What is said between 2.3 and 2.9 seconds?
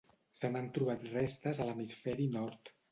nord.